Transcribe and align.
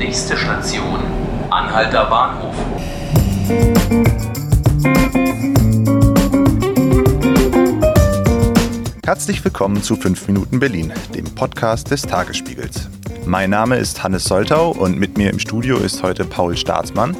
Nächste 0.00 0.34
Station, 0.34 0.98
Anhalter 1.50 2.06
Bahnhof. 2.06 2.54
Herzlich 9.04 9.44
willkommen 9.44 9.82
zu 9.82 9.96
5 9.96 10.26
Minuten 10.26 10.58
Berlin, 10.58 10.94
dem 11.14 11.26
Podcast 11.34 11.90
des 11.90 12.00
Tagesspiegels. 12.00 12.88
Mein 13.26 13.50
Name 13.50 13.76
ist 13.76 14.02
Hannes 14.02 14.24
Soltau 14.24 14.70
und 14.70 14.98
mit 14.98 15.18
mir 15.18 15.28
im 15.28 15.38
Studio 15.38 15.76
ist 15.76 16.02
heute 16.02 16.24
Paul 16.24 16.56
Staatsmann. 16.56 17.14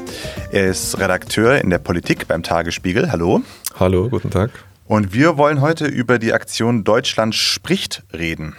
Er 0.51 0.65
ist 0.65 0.97
Redakteur 0.97 1.61
in 1.61 1.69
der 1.69 1.77
Politik 1.77 2.27
beim 2.27 2.41
Tagesspiegel. 2.41 3.11
Hallo. 3.11 3.43
Hallo, 3.79 4.09
guten 4.09 4.31
Tag. 4.31 4.49
Und 4.87 5.13
wir 5.13 5.37
wollen 5.37 5.61
heute 5.61 5.85
über 5.85 6.17
die 6.17 6.33
Aktion 6.33 6.83
Deutschland 6.83 7.35
spricht 7.35 8.01
reden. 8.11 8.55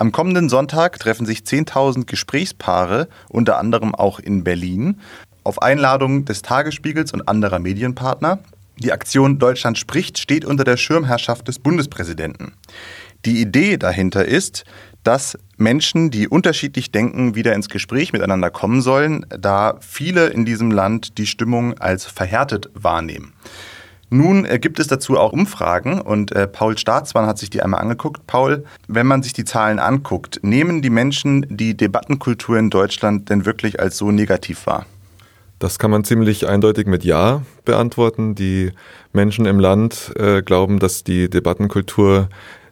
Am 0.00 0.12
kommenden 0.12 0.48
Sonntag 0.48 1.00
treffen 1.00 1.26
sich 1.26 1.40
10.000 1.40 2.06
Gesprächspaare, 2.06 3.08
unter 3.28 3.58
anderem 3.58 3.96
auch 3.96 4.20
in 4.20 4.44
Berlin, 4.44 5.00
auf 5.42 5.60
Einladung 5.60 6.24
des 6.24 6.42
Tagesspiegels 6.42 7.12
und 7.12 7.28
anderer 7.28 7.58
Medienpartner. 7.58 8.38
Die 8.78 8.92
Aktion 8.92 9.40
Deutschland 9.40 9.76
spricht 9.76 10.18
steht 10.18 10.44
unter 10.44 10.62
der 10.62 10.76
Schirmherrschaft 10.76 11.48
des 11.48 11.58
Bundespräsidenten. 11.58 12.52
Die 13.24 13.40
Idee 13.40 13.76
dahinter 13.76 14.24
ist, 14.24 14.64
dass 15.02 15.36
Menschen, 15.56 16.12
die 16.12 16.28
unterschiedlich 16.28 16.92
denken, 16.92 17.34
wieder 17.34 17.54
ins 17.54 17.68
Gespräch 17.68 18.12
miteinander 18.12 18.50
kommen 18.50 18.82
sollen, 18.82 19.26
da 19.36 19.78
viele 19.80 20.28
in 20.28 20.44
diesem 20.44 20.70
Land 20.70 21.18
die 21.18 21.26
Stimmung 21.26 21.76
als 21.78 22.04
verhärtet 22.04 22.70
wahrnehmen. 22.74 23.32
Nun 24.10 24.44
äh, 24.44 24.58
gibt 24.58 24.78
es 24.78 24.86
dazu 24.86 25.18
auch 25.18 25.32
Umfragen 25.32 26.00
und 26.00 26.32
äh, 26.32 26.46
Paul 26.46 26.78
Staatsmann 26.78 27.26
hat 27.26 27.38
sich 27.38 27.50
die 27.50 27.62
einmal 27.62 27.80
angeguckt. 27.80 28.26
Paul, 28.26 28.64
wenn 28.86 29.06
man 29.06 29.22
sich 29.22 29.32
die 29.32 29.44
Zahlen 29.44 29.78
anguckt, 29.78 30.40
nehmen 30.42 30.80
die 30.80 30.90
Menschen 30.90 31.46
die 31.50 31.76
Debattenkultur 31.76 32.58
in 32.58 32.70
Deutschland 32.70 33.28
denn 33.28 33.44
wirklich 33.44 33.80
als 33.80 33.98
so 33.98 34.10
negativ 34.10 34.66
wahr? 34.66 34.86
Das 35.58 35.78
kann 35.78 35.90
man 35.90 36.04
ziemlich 36.04 36.46
eindeutig 36.46 36.86
mit 36.86 37.04
Ja 37.04 37.42
beantworten. 37.64 38.34
Die 38.34 38.72
Menschen 39.12 39.44
im 39.44 39.58
Land 39.58 40.12
äh, 40.16 40.40
glauben, 40.40 40.78
dass 40.78 41.02
die 41.02 41.28
Debattenkultur 41.28 42.28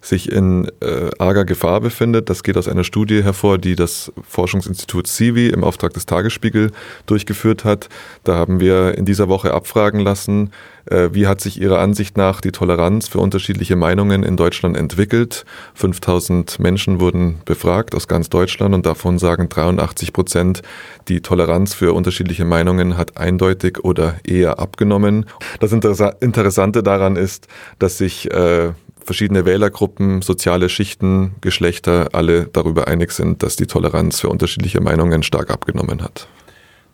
sich 0.07 0.31
in 0.31 0.71
äh, 0.81 1.11
arger 1.19 1.45
Gefahr 1.45 1.81
befindet. 1.81 2.31
Das 2.31 2.43
geht 2.43 2.57
aus 2.57 2.69
einer 2.69 2.85
Studie 2.85 3.25
hervor, 3.25 3.59
die 3.59 3.75
das 3.75 4.13
Forschungsinstitut 4.23 5.07
CIVI 5.07 5.49
im 5.49 5.65
Auftrag 5.65 5.95
des 5.95 6.07
Tagesspiegel 6.07 6.71
durchgeführt 7.07 7.65
hat. 7.65 7.89
Da 8.23 8.37
haben 8.37 8.61
wir 8.61 8.97
in 8.97 9.05
dieser 9.05 9.29
Woche 9.29 9.53
abfragen 9.53 10.01
lassen, 10.01 10.53
äh, 10.87 11.09
wie 11.13 11.27
hat 11.27 11.41
sich 11.41 11.61
Ihrer 11.61 11.81
Ansicht 11.81 12.17
nach 12.17 12.41
die 12.41 12.53
Toleranz 12.53 13.09
für 13.09 13.19
unterschiedliche 13.19 13.75
Meinungen 13.75 14.23
in 14.23 14.37
Deutschland 14.37 14.77
entwickelt. 14.77 15.45
5000 15.75 16.61
Menschen 16.61 17.01
wurden 17.01 17.41
befragt 17.45 17.95
aus 17.95 18.07
ganz 18.07 18.31
Deutschland 18.31 18.75
und 18.75 18.87
davon 18.87 19.19
sagen 19.19 19.49
83 19.49 20.13
Prozent, 20.13 20.63
die 21.09 21.21
Toleranz 21.21 21.75
für 21.75 21.93
unterschiedliche 21.93 22.45
Meinungen 22.45 22.97
hat 22.97 23.17
eindeutig 23.17 23.83
oder 23.83 24.17
eher 24.25 24.61
abgenommen. 24.61 25.27
Das 25.59 25.73
Interessante 25.73 26.83
daran 26.85 27.17
ist, 27.17 27.49
dass 27.79 27.99
sich 27.99 28.31
äh, 28.31 28.71
verschiedene 29.07 29.47
Wählergruppen, 29.47 30.21
soziale 30.21 30.69
Schichten, 30.69 31.37
Geschlechter 31.41 32.09
alle 32.13 32.47
darüber 32.47 32.89
einig 32.89 33.13
sind, 33.13 33.43
dass 33.43 33.57
die 33.57 33.67
Toleranz 33.67 34.21
für 34.21 34.29
unterschiedliche 34.29 34.81
Meinungen 34.81 35.23
stark 35.23 35.51
abgenommen 35.51 36.03
hat. 36.03 36.29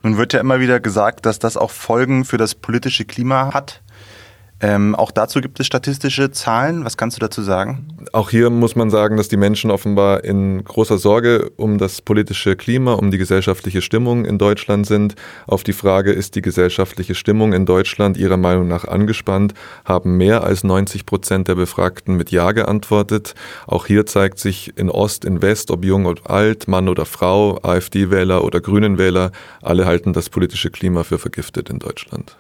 Nun 0.02 0.16
wird 0.16 0.32
ja 0.32 0.40
immer 0.40 0.60
wieder 0.60 0.80
gesagt, 0.80 1.26
dass 1.26 1.38
das 1.38 1.56
auch 1.56 1.70
Folgen 1.70 2.24
für 2.24 2.36
das 2.36 2.54
politische 2.54 3.04
Klima 3.04 3.54
hat. 3.54 3.82
Ähm, 4.62 4.94
auch 4.94 5.10
dazu 5.10 5.40
gibt 5.40 5.58
es 5.58 5.66
statistische 5.66 6.30
Zahlen. 6.30 6.84
Was 6.84 6.96
kannst 6.96 7.16
du 7.16 7.20
dazu 7.20 7.42
sagen? 7.42 7.88
Auch 8.12 8.30
hier 8.30 8.48
muss 8.48 8.76
man 8.76 8.90
sagen, 8.90 9.16
dass 9.16 9.28
die 9.28 9.36
Menschen 9.36 9.72
offenbar 9.72 10.22
in 10.22 10.62
großer 10.62 10.98
Sorge 10.98 11.50
um 11.56 11.78
das 11.78 12.00
politische 12.00 12.54
Klima, 12.54 12.92
um 12.92 13.10
die 13.10 13.18
gesellschaftliche 13.18 13.82
Stimmung 13.82 14.24
in 14.24 14.38
Deutschland 14.38 14.86
sind. 14.86 15.16
Auf 15.48 15.64
die 15.64 15.72
Frage, 15.72 16.12
ist 16.12 16.36
die 16.36 16.42
gesellschaftliche 16.42 17.16
Stimmung 17.16 17.52
in 17.52 17.66
Deutschland 17.66 18.16
ihrer 18.16 18.36
Meinung 18.36 18.68
nach 18.68 18.84
angespannt, 18.84 19.52
haben 19.84 20.16
mehr 20.16 20.44
als 20.44 20.62
90 20.62 21.06
Prozent 21.06 21.48
der 21.48 21.56
Befragten 21.56 22.16
mit 22.16 22.30
Ja 22.30 22.52
geantwortet. 22.52 23.34
Auch 23.66 23.86
hier 23.86 24.06
zeigt 24.06 24.38
sich 24.38 24.78
in 24.78 24.90
Ost, 24.90 25.24
in 25.24 25.42
West, 25.42 25.72
ob 25.72 25.84
jung 25.84 26.06
oder 26.06 26.30
alt, 26.30 26.68
Mann 26.68 26.88
oder 26.88 27.04
Frau, 27.04 27.58
AfD-Wähler 27.62 28.44
oder 28.44 28.60
Grünen-Wähler, 28.60 29.32
alle 29.60 29.86
halten 29.86 30.12
das 30.12 30.30
politische 30.30 30.70
Klima 30.70 31.02
für 31.02 31.18
vergiftet 31.18 31.68
in 31.68 31.80
Deutschland. 31.80 32.36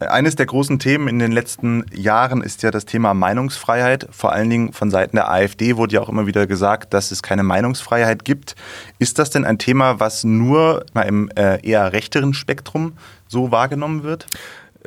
Eines 0.00 0.36
der 0.36 0.46
großen 0.46 0.78
Themen 0.78 1.08
in 1.08 1.18
den 1.18 1.32
letzten 1.32 1.84
Jahren 1.94 2.42
ist 2.42 2.62
ja 2.62 2.70
das 2.70 2.84
Thema 2.84 3.14
Meinungsfreiheit. 3.14 4.06
Vor 4.10 4.32
allen 4.32 4.50
Dingen 4.50 4.72
von 4.72 4.90
Seiten 4.90 5.16
der 5.16 5.30
AfD 5.30 5.76
wurde 5.76 5.94
ja 5.94 6.00
auch 6.00 6.08
immer 6.08 6.26
wieder 6.26 6.46
gesagt, 6.46 6.92
dass 6.92 7.10
es 7.10 7.22
keine 7.22 7.42
Meinungsfreiheit 7.42 8.24
gibt. 8.24 8.56
Ist 8.98 9.18
das 9.18 9.30
denn 9.30 9.44
ein 9.44 9.58
Thema, 9.58 9.98
was 10.00 10.24
nur 10.24 10.84
im 10.94 11.30
äh, 11.36 11.66
eher 11.66 11.92
rechteren 11.92 12.34
Spektrum 12.34 12.94
so 13.26 13.50
wahrgenommen 13.50 14.02
wird? 14.02 14.26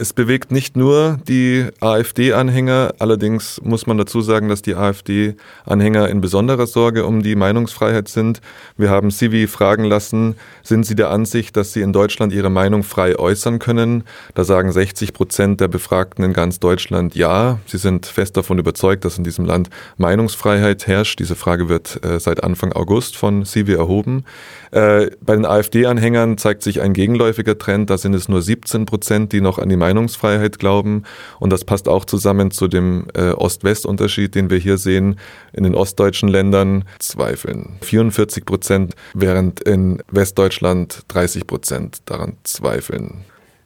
Es 0.01 0.13
bewegt 0.13 0.49
nicht 0.53 0.77
nur 0.77 1.19
die 1.27 1.65
AfD-Anhänger, 1.81 2.93
allerdings 2.99 3.59
muss 3.65 3.85
man 3.85 3.97
dazu 3.97 4.21
sagen, 4.21 4.47
dass 4.47 4.61
die 4.61 4.75
AfD-Anhänger 4.75 6.07
in 6.07 6.21
besonderer 6.21 6.67
Sorge 6.67 7.05
um 7.05 7.21
die 7.21 7.35
Meinungsfreiheit 7.35 8.07
sind. 8.07 8.39
Wir 8.77 8.91
haben 8.91 9.11
Civi 9.11 9.45
fragen 9.47 9.83
lassen, 9.83 10.37
sind 10.63 10.85
sie 10.85 10.95
der 10.95 11.09
Ansicht, 11.09 11.57
dass 11.57 11.73
sie 11.73 11.81
in 11.81 11.91
Deutschland 11.91 12.31
ihre 12.31 12.49
Meinung 12.49 12.83
frei 12.83 13.19
äußern 13.19 13.59
können? 13.59 14.05
Da 14.35 14.45
sagen 14.45 14.71
60 14.71 15.11
Prozent 15.11 15.59
der 15.59 15.67
Befragten 15.67 16.23
in 16.23 16.31
ganz 16.31 16.61
Deutschland 16.61 17.15
ja. 17.15 17.59
Sie 17.65 17.77
sind 17.77 18.05
fest 18.05 18.37
davon 18.37 18.57
überzeugt, 18.57 19.03
dass 19.03 19.17
in 19.17 19.25
diesem 19.25 19.43
Land 19.43 19.69
Meinungsfreiheit 19.97 20.87
herrscht. 20.87 21.19
Diese 21.19 21.35
Frage 21.35 21.67
wird 21.67 22.05
äh, 22.05 22.21
seit 22.21 22.41
Anfang 22.41 22.71
August 22.71 23.17
von 23.17 23.43
Civi 23.43 23.73
erhoben. 23.73 24.23
Äh, 24.71 25.07
bei 25.19 25.35
den 25.35 25.45
AfD-Anhängern 25.45 26.37
zeigt 26.37 26.63
sich 26.63 26.79
ein 26.79 26.93
gegenläufiger 26.93 27.57
Trend. 27.57 27.89
Da 27.89 27.97
sind 27.97 28.13
es 28.13 28.29
nur 28.29 28.41
17 28.41 28.85
Prozent, 28.85 29.33
die 29.33 29.41
noch 29.41 29.59
an 29.59 29.67
die 29.67 29.75
Meinungsfreiheit 29.89 30.59
glauben. 30.59 31.03
Und 31.39 31.51
das 31.51 31.65
passt 31.65 31.87
auch 31.87 32.05
zusammen 32.05 32.51
zu 32.51 32.67
dem 32.67 33.07
äh, 33.15 33.31
Ost-West-Unterschied, 33.31 34.35
den 34.35 34.49
wir 34.49 34.57
hier 34.57 34.77
sehen. 34.77 35.19
In 35.51 35.63
den 35.63 35.75
ostdeutschen 35.75 36.29
Ländern 36.29 36.85
zweifeln 36.99 37.77
44 37.81 38.45
Prozent, 38.45 38.95
während 39.13 39.61
in 39.61 40.01
Westdeutschland 40.11 41.03
30 41.07 41.47
Prozent 41.47 41.97
daran 42.05 42.37
zweifeln. 42.43 43.25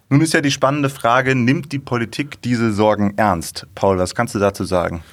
Nun 0.09 0.21
ist 0.21 0.33
ja 0.33 0.41
die 0.41 0.51
spannende 0.51 0.89
Frage, 0.89 1.35
nimmt 1.35 1.71
die 1.71 1.79
Politik 1.79 2.41
diese 2.41 2.71
Sorgen 2.71 3.13
ernst? 3.17 3.67
Paul, 3.75 3.97
was 3.97 4.15
kannst 4.15 4.35
du 4.35 4.39
dazu 4.39 4.63
sagen? 4.63 5.03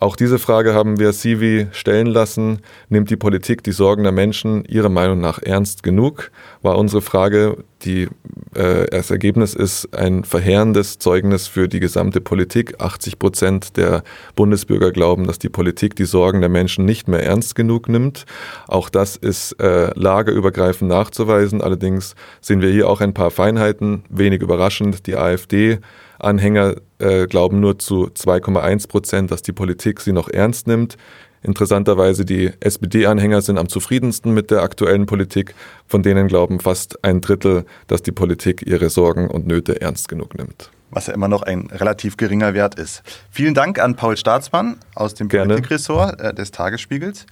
Auch 0.00 0.16
diese 0.16 0.38
Frage 0.38 0.74
haben 0.74 0.98
wir 0.98 1.12
Sivi 1.12 1.68
stellen 1.72 2.08
lassen. 2.08 2.60
Nimmt 2.88 3.10
die 3.10 3.16
Politik 3.16 3.62
die 3.62 3.72
Sorgen 3.72 4.02
der 4.02 4.12
Menschen 4.12 4.64
Ihrer 4.64 4.88
Meinung 4.88 5.20
nach 5.20 5.40
ernst 5.40 5.82
genug? 5.82 6.30
War 6.62 6.76
unsere 6.76 7.00
Frage. 7.00 7.64
Die, 7.84 8.08
äh, 8.54 8.86
das 8.90 9.10
Ergebnis 9.10 9.54
ist 9.54 9.94
ein 9.96 10.24
verheerendes 10.24 10.98
Zeugnis 10.98 11.46
für 11.46 11.68
die 11.68 11.80
gesamte 11.80 12.20
Politik. 12.20 12.80
80 12.80 13.18
Prozent 13.20 13.76
der 13.76 14.02
Bundesbürger 14.34 14.90
glauben, 14.90 15.26
dass 15.26 15.38
die 15.38 15.48
Politik 15.48 15.94
die 15.94 16.06
Sorgen 16.06 16.40
der 16.40 16.50
Menschen 16.50 16.84
nicht 16.84 17.06
mehr 17.06 17.22
ernst 17.22 17.54
genug 17.54 17.88
nimmt. 17.88 18.26
Auch 18.66 18.88
das 18.88 19.16
ist 19.16 19.52
äh, 19.60 19.90
lagerübergreifend 19.94 20.90
nachzuweisen. 20.90 21.62
Allerdings 21.62 22.16
sehen 22.40 22.60
wir 22.60 22.70
hier 22.70 22.88
auch 22.88 23.00
ein 23.00 23.14
paar 23.14 23.30
Feinheiten. 23.30 24.02
Wenig 24.10 24.42
überraschend, 24.42 25.06
die 25.06 25.16
AfD 25.16 25.78
Anhänger 26.18 26.76
äh, 27.04 27.26
glauben 27.26 27.60
nur 27.60 27.78
zu 27.78 28.06
2,1 28.06 28.88
Prozent, 28.88 29.30
dass 29.30 29.42
die 29.42 29.52
Politik 29.52 30.00
sie 30.00 30.12
noch 30.12 30.28
ernst 30.28 30.66
nimmt. 30.66 30.96
Interessanterweise 31.42 32.24
die 32.24 32.52
SPD-Anhänger 32.60 33.42
sind 33.42 33.58
am 33.58 33.68
zufriedensten 33.68 34.32
mit 34.32 34.50
der 34.50 34.62
aktuellen 34.62 35.04
Politik. 35.04 35.54
Von 35.86 36.02
denen 36.02 36.26
glauben 36.26 36.58
fast 36.58 37.04
ein 37.04 37.20
Drittel, 37.20 37.66
dass 37.86 38.02
die 38.02 38.12
Politik 38.12 38.66
ihre 38.66 38.88
Sorgen 38.88 39.28
und 39.28 39.46
Nöte 39.46 39.80
ernst 39.82 40.08
genug 40.08 40.36
nimmt. 40.38 40.70
Was 40.90 41.06
ja 41.06 41.12
immer 41.12 41.28
noch 41.28 41.42
ein 41.42 41.68
relativ 41.70 42.16
geringer 42.16 42.54
Wert 42.54 42.76
ist. 42.76 43.02
Vielen 43.30 43.52
Dank 43.52 43.78
an 43.78 43.94
Paul 43.94 44.16
Staatsmann 44.16 44.76
aus 44.94 45.12
dem 45.14 45.28
Gerne. 45.28 45.54
Politikressort 45.54 46.20
äh, 46.20 46.32
des 46.32 46.50
Tagesspiegels. 46.50 47.26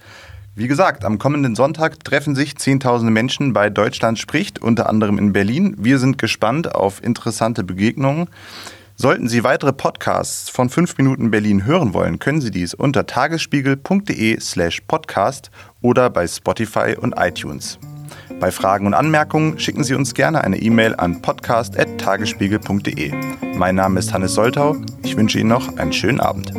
Wie 0.55 0.67
gesagt, 0.67 1.03
am 1.03 1.17
kommenden 1.17 1.55
Sonntag 1.55 2.03
treffen 2.03 2.35
sich 2.35 2.57
Zehntausende 2.57 3.11
Menschen 3.11 3.53
bei 3.53 3.71
Deutschland 3.71 4.19
spricht, 4.19 4.61
unter 4.61 4.87
anderem 4.87 5.17
in 5.17 5.33
Berlin. 5.33 5.75
Wir 5.79 5.97
sind 5.97 6.19
gespannt 6.19 6.75
auf 6.75 7.03
interessante 7.03 7.63
Begegnungen. 7.63 8.27
Sollten 8.95 9.27
Sie 9.27 9.43
weitere 9.43 9.73
Podcasts 9.73 10.49
von 10.49 10.69
5 10.69 10.97
Minuten 10.97 11.31
Berlin 11.31 11.65
hören 11.65 11.93
wollen, 11.93 12.19
können 12.19 12.41
Sie 12.41 12.51
dies 12.51 12.73
unter 12.73 13.05
tagesspiegel.de 13.05 14.39
slash 14.39 14.81
podcast 14.81 15.51
oder 15.81 16.09
bei 16.09 16.27
Spotify 16.27 16.95
und 16.99 17.15
iTunes. 17.17 17.79
Bei 18.39 18.51
Fragen 18.51 18.85
und 18.85 18.93
Anmerkungen 18.93 19.57
schicken 19.57 19.83
Sie 19.83 19.95
uns 19.95 20.13
gerne 20.13 20.43
eine 20.43 20.57
E-Mail 20.57 20.95
an 20.95 21.21
podcast.tagesspiegel.de. 21.21 23.13
Mein 23.55 23.75
Name 23.75 23.99
ist 23.99 24.13
Hannes 24.13 24.35
Soltau. 24.35 24.75
Ich 25.03 25.17
wünsche 25.17 25.39
Ihnen 25.39 25.49
noch 25.49 25.77
einen 25.77 25.93
schönen 25.93 26.19
Abend. 26.19 26.53